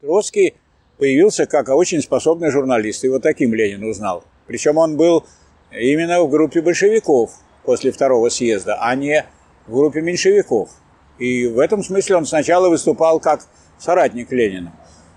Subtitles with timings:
[0.00, 0.54] Троцкий
[0.96, 4.22] появился как очень способный журналист, и вот таким Ленин узнал.
[4.46, 5.26] Причем он был
[5.72, 7.32] именно в группе большевиков
[7.64, 9.26] после второго съезда, а не
[9.66, 10.70] в группе меньшевиков.
[11.18, 13.40] И в этом смысле он сначала выступал как
[13.76, 14.72] соратник Ленина.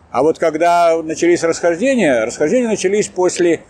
[0.09, 3.61] А вот когда начались расхождения, расхождения начались после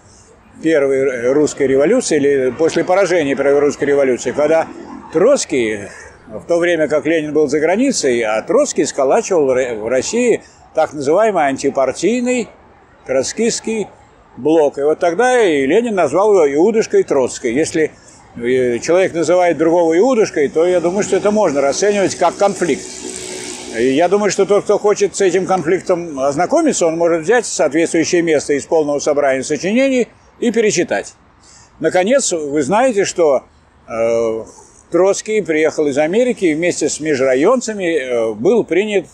[0.63, 4.65] Первой русской революции или после поражения Первой русской революции, когда
[5.11, 5.89] Троцкий,
[6.29, 10.41] в то время как Ленин был за границей, а Троцкий сколачивал в России
[10.73, 12.47] так называемый антипартийный
[13.05, 13.87] троцкистский
[14.37, 14.77] блок.
[14.77, 17.53] И вот тогда и Ленин назвал его Иудушкой Троцкой.
[17.53, 17.91] Если
[18.35, 22.83] э, человек называет другого Иудушкой, то я думаю, что это можно расценивать как конфликт.
[23.77, 28.21] И я думаю, что тот, кто хочет с этим конфликтом ознакомиться, он может взять соответствующее
[28.21, 31.13] место из полного собрания сочинений и перечитать.
[31.79, 33.43] Наконец, вы знаете, что
[33.87, 34.43] э,
[34.91, 39.07] Троцкий приехал из Америки и вместе с межрайонцами э, был принят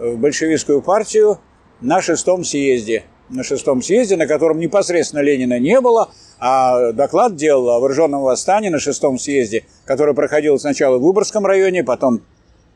[0.00, 1.38] в большевистскую партию
[1.80, 3.04] на шестом съезде.
[3.28, 8.70] На шестом съезде, на котором непосредственно Ленина не было, а доклад делал о вооруженном восстании
[8.70, 12.22] на шестом съезде, который проходил сначала в Выборгском районе, потом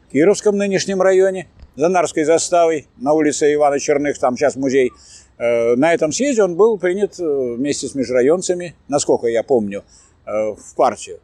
[0.07, 4.93] в Кировском нынешнем районе, за Нарской заставой, на улице Ивана Черных, там сейчас музей.
[5.39, 9.83] Э, на этом съезде он был принят э, вместе с межрайонцами, насколько я помню,
[10.27, 11.19] э, в партию.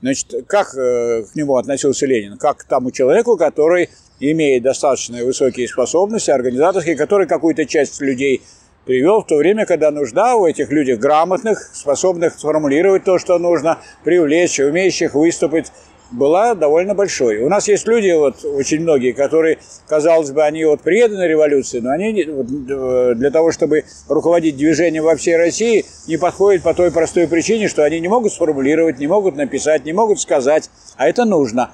[0.00, 2.36] Значит, как к нему относился Ленин?
[2.36, 3.88] Как к тому человеку, который
[4.30, 8.42] имеет достаточно высокие способности, организаторские, который какую-то часть людей
[8.84, 13.78] привел в то время, когда нужда у этих людей грамотных, способных сформулировать то, что нужно,
[14.04, 15.72] привлечь, умеющих выступить,
[16.12, 17.38] была довольно большой.
[17.38, 21.90] У нас есть люди, вот очень многие, которые, казалось бы, они вот преданы революции, но
[21.90, 27.26] они э, для того, чтобы руководить движением во всей России, не подходят по той простой
[27.28, 31.70] причине, что они не могут сформулировать, не могут написать, не могут сказать, а это нужно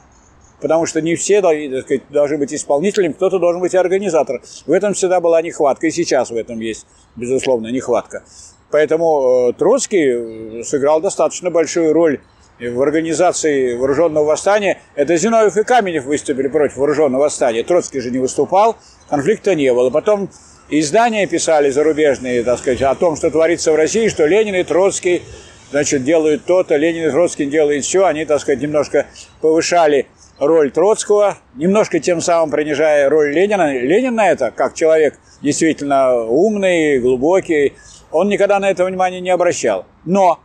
[0.60, 4.42] потому что не все сказать, должны быть исполнителем, кто-то должен быть организатором.
[4.66, 8.22] В этом всегда была нехватка, и сейчас в этом есть, безусловно, нехватка.
[8.70, 12.20] Поэтому э, Троцкий э, сыграл достаточно большую роль
[12.60, 14.80] в организации вооруженного восстания.
[14.94, 17.62] Это Зиновьев и Каменев выступили против вооруженного восстания.
[17.62, 18.76] Троцкий же не выступал,
[19.08, 19.90] конфликта не было.
[19.90, 20.28] Потом
[20.68, 25.22] издания писали зарубежные, так сказать, о том, что творится в России, что Ленин и Троцкий
[25.70, 28.04] значит, делают то-то, Ленин и Троцкий делают все.
[28.04, 29.06] Они, так сказать, немножко
[29.40, 30.06] повышали
[30.38, 33.76] роль Троцкого, немножко тем самым принижая роль Ленина.
[33.78, 37.74] Ленин на это, как человек действительно умный, глубокий,
[38.10, 39.84] он никогда на это внимание не обращал.
[40.04, 40.40] Но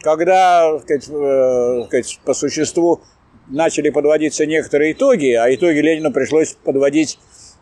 [0.00, 3.00] когда сказать, э, сказать, по существу
[3.48, 7.18] начали подводиться некоторые итоги, а итоги Ленину пришлось подводить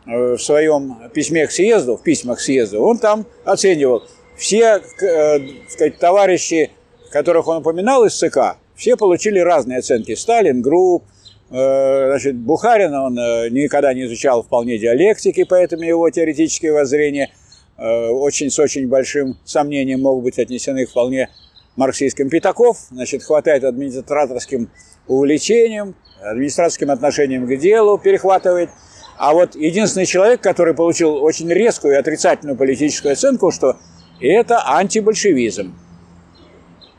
[0.06, 4.04] э, в своем письме к съезду, в письмах к съезду, он там оценивал
[4.36, 5.38] все э,
[5.68, 6.70] сказать, товарищи,
[7.10, 10.14] которых он упоминал из ЦК, все получили разные оценки.
[10.14, 11.04] Сталин, Групп,
[11.50, 17.30] э, значит, Бухарин, он э, никогда не изучал вполне диалектики, поэтому его теоретические воззрения
[17.76, 21.28] э, очень с очень большим сомнением могут быть отнесены к вполне
[21.76, 22.30] марксистским.
[22.30, 24.70] Пятаков, значит, хватает администраторским
[25.06, 28.70] увлечением, администраторским отношением к делу, перехватывает.
[29.18, 33.76] А вот единственный человек, который получил очень резкую и отрицательную политическую оценку, что
[34.20, 35.74] это антибольшевизм.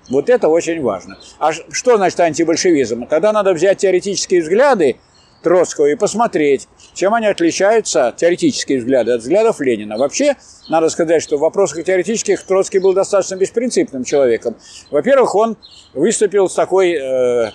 [0.10, 1.18] Вот это очень важно.
[1.40, 3.08] А что значит антибольшевизм?
[3.08, 4.98] Тогда надо взять теоретические взгляды
[5.42, 9.98] Троцкого и посмотреть, чем они отличаются, теоретические взгляды, от взглядов Ленина.
[9.98, 10.36] Вообще,
[10.70, 14.56] надо сказать, что в вопросах теоретических Троцкий был достаточно беспринципным человеком.
[14.92, 15.58] Во-первых, он
[15.94, 17.52] выступил с такой э,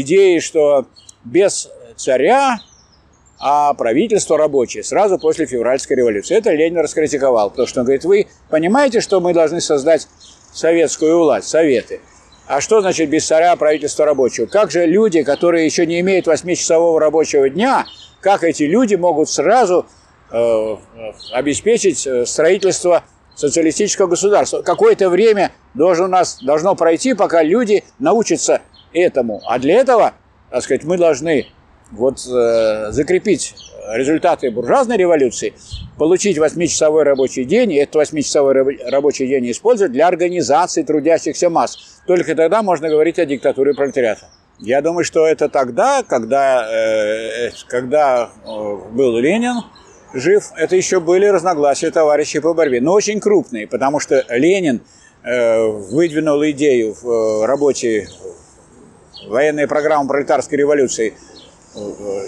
[0.00, 0.86] идеей, что
[1.24, 2.58] без царя,
[3.40, 6.36] а правительство рабочее сразу после февральской революции.
[6.36, 10.08] Это Ленин раскритиковал, потому что он говорит, вы понимаете, что мы должны создать
[10.58, 12.00] советскую власть, советы.
[12.46, 14.46] А что значит без царя правительство рабочего?
[14.46, 17.86] Как же люди, которые еще не имеют 8-часового рабочего дня,
[18.20, 19.86] как эти люди могут сразу
[20.30, 20.76] э,
[21.32, 23.04] обеспечить э, строительство
[23.34, 24.62] социалистического государства?
[24.62, 29.42] Какое-то время должно, у нас, должно пройти, пока люди научатся этому.
[29.46, 30.14] А для этого,
[30.50, 31.46] так сказать, мы должны
[31.90, 33.54] вот, э, закрепить
[33.94, 35.54] результаты буржуазной революции,
[35.96, 42.00] получить 8-часовой рабочий день, и этот 8-часовой рабочий день использовать для организации трудящихся масс.
[42.06, 44.28] Только тогда можно говорить о диктатуре пролетариата.
[44.58, 49.62] Я думаю, что это тогда, когда, э, когда э, был Ленин
[50.12, 54.82] жив, это еще были разногласия товарищей по борьбе, но очень крупные, потому что Ленин
[55.22, 58.08] э, выдвинул идею в работе
[59.28, 61.14] военной программы пролетарской революции–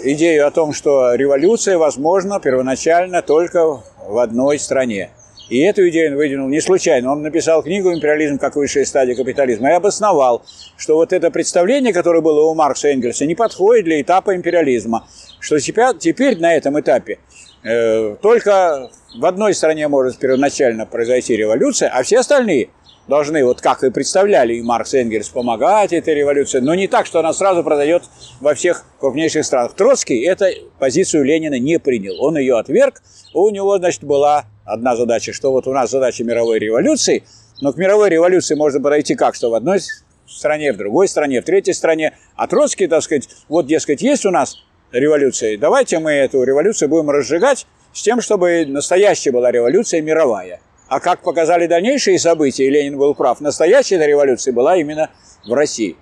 [0.03, 5.11] идею о том, что революция возможна первоначально только в одной стране.
[5.49, 7.11] И эту идею он выдвинул не случайно.
[7.11, 10.45] Он написал книгу «Империализм как высшая стадия капитализма» и обосновал,
[10.77, 15.05] что вот это представление, которое было у Маркса и Энгельса, не подходит для этапа империализма.
[15.41, 17.19] Что теперь, теперь на этом этапе
[17.63, 22.69] э, только в одной стране может первоначально произойти революция, а все остальные
[23.07, 27.05] должны, вот как и представляли и Маркс и Энгельс, помогать этой революции, но не так,
[27.05, 28.03] что она сразу продает
[28.39, 29.73] во всех крупнейших странах.
[29.73, 30.45] Троцкий эту
[30.79, 32.23] позицию Ленина не принял.
[32.23, 33.01] Он ее отверг.
[33.33, 37.23] У него, значит, была одна задача, что вот у нас задача мировой революции,
[37.61, 39.79] но к мировой революции можно подойти как, что в одной
[40.27, 42.17] стране, в другой стране, в третьей стране.
[42.35, 44.57] А Троцкий, так сказать, вот, дескать, есть у нас
[44.91, 50.59] революция, давайте мы эту революцию будем разжигать с тем, чтобы настоящая была революция мировая.
[50.91, 55.09] А как показали дальнейшие события, Ленин был прав, настоящая революция была именно
[55.47, 55.95] в России.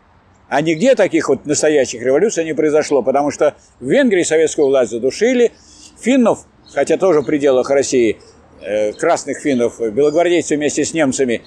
[0.47, 5.51] А нигде таких вот настоящих революций не произошло, потому что в Венгрии советскую власть задушили,
[6.01, 6.39] финнов,
[6.73, 8.17] хотя тоже в пределах России,
[8.61, 11.43] э, красных финнов, белогвардейцы вместе с немцами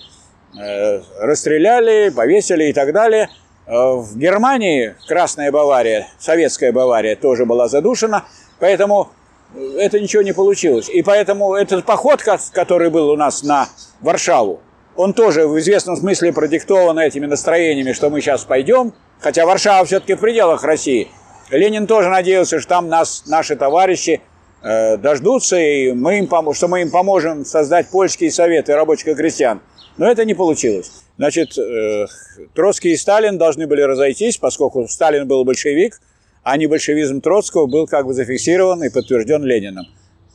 [0.56, 3.28] э, расстреляли, повесили и так далее.
[3.66, 8.24] Э, в Германии Красная Бавария, Советская Бавария тоже была задушена,
[8.60, 9.10] поэтому
[9.54, 10.88] это ничего не получилось.
[10.88, 12.22] И поэтому этот поход,
[12.52, 13.68] который был у нас на
[14.00, 14.60] Варшаву,
[14.96, 20.14] он тоже в известном смысле продиктован этими настроениями, что мы сейчас пойдем, хотя Варшава все-таки
[20.14, 21.08] в пределах России.
[21.50, 24.20] Ленин тоже надеялся, что там нас, наши товарищи
[24.62, 29.14] э, дождутся, и мы им пом- что мы им поможем создать польские советы рабочих и
[29.14, 29.60] крестьян.
[29.98, 31.04] Но это не получилось.
[31.18, 32.06] Значит, э,
[32.54, 36.00] Троцкий и Сталин должны были разойтись, поскольку Сталин был большевик–
[36.42, 39.86] а не большевизм Троцкого был как бы зафиксирован и подтвержден Лениным.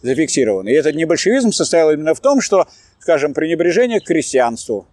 [0.01, 0.67] Зафиксирован.
[0.67, 2.67] И этот небольшевизм состоял именно в том, что,
[2.99, 4.85] скажем, пренебрежение к крестьянству,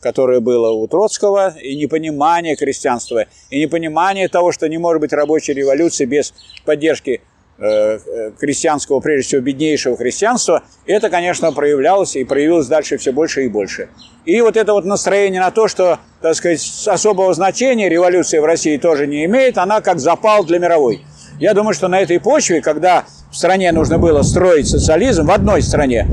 [0.00, 5.52] которое было у Троцкого, и непонимание крестьянства, и непонимание того, что не может быть рабочей
[5.52, 6.32] революции без
[6.64, 7.20] поддержки
[7.58, 13.88] крестьянского, прежде всего беднейшего христианства, это, конечно, проявлялось и проявилось дальше все больше и больше.
[14.24, 18.76] И вот это вот настроение на то, что, так сказать, особого значения революция в России
[18.76, 21.02] тоже не имеет, она как запал для мировой.
[21.38, 25.62] Я думаю, что на этой почве, когда в стране нужно было строить социализм, в одной
[25.62, 26.08] стране,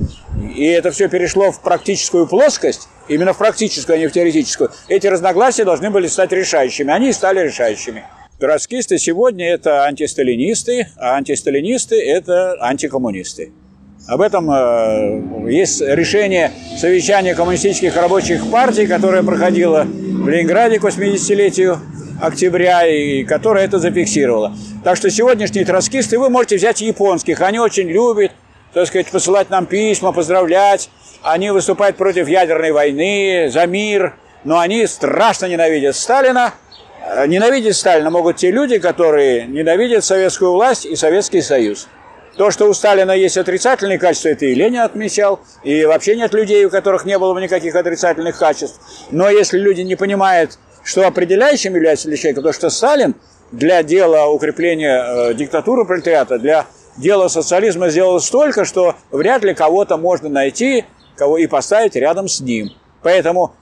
[0.55, 5.07] и это все перешло в практическую плоскость, именно в практическую, а не в теоретическую, эти
[5.07, 6.91] разногласия должны были стать решающими.
[6.91, 8.03] Они и стали решающими.
[8.43, 13.53] Троцкисты сегодня это антисталинисты, а антисталинисты это антикоммунисты.
[14.05, 21.79] Об этом э, есть решение совещания коммунистических рабочих партий, которое проходило в Ленинграде к 80-летию
[22.21, 24.53] октября, и которое это зафиксировало.
[24.83, 28.33] Так что сегодняшние троцкисты, вы можете взять японских, они очень любят,
[28.73, 30.89] так сказать, посылать нам письма, поздравлять,
[31.21, 36.53] они выступают против ядерной войны, за мир, но они страшно ненавидят Сталина,
[37.27, 41.87] ненавидеть Сталина могут те люди, которые ненавидят советскую власть и Советский Союз.
[42.37, 46.65] То, что у Сталина есть отрицательные качества, это и Ленин отмечал, и вообще нет людей,
[46.65, 48.79] у которых не было бы никаких отрицательных качеств.
[49.11, 53.15] Но если люди не понимают, что определяющим является для человека, то что Сталин
[53.51, 56.65] для дела укрепления э, диктатуры пролетариата, для
[56.97, 60.85] дела социализма сделал столько, что вряд ли кого-то можно найти,
[61.15, 62.71] кого и поставить рядом с ним.
[63.03, 63.53] Поэтому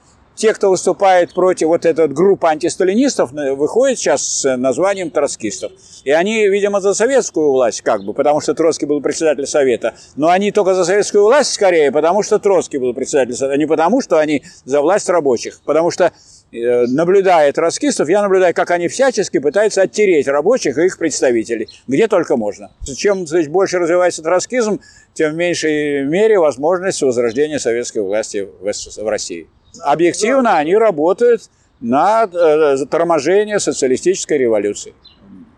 [0.42, 5.70] те, кто выступает против вот этой вот группы антисталинистов, выходят сейчас с названием троцкистов.
[6.02, 9.94] И они, видимо, за советскую власть, как бы, потому что Троцкий был председатель Совета.
[10.16, 13.66] Но они только за советскую власть скорее, потому что Троцкий был председатель Совета, а не
[13.66, 15.60] потому, что они за власть рабочих.
[15.64, 16.10] Потому что,
[16.50, 22.08] э, наблюдая троцкистов, я наблюдаю, как они всячески пытаются оттереть рабочих и их представителей, где
[22.08, 22.72] только можно.
[22.96, 24.80] Чем значит, больше развивается троцкизм,
[25.14, 29.46] тем в меньшей мере возможность возрождения советской власти в России.
[29.80, 31.42] Объективно они работают
[31.80, 34.94] на э, торможение социалистической революции.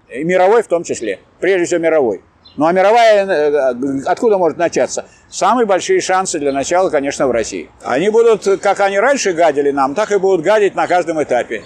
[0.08, 1.18] И мировой в том числе.
[1.40, 2.22] Прежде всего мировой.
[2.56, 5.06] Ну а мировая э, откуда может начаться?
[5.28, 7.68] Самые большие шансы для начала, конечно, в России.
[7.82, 11.64] Они будут, как они раньше гадили нам, так и будут гадить на каждом этапе.